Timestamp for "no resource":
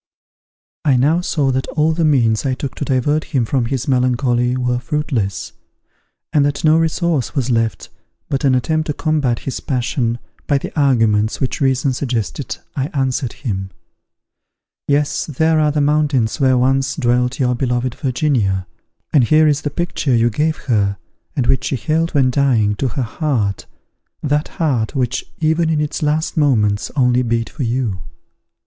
6.63-7.35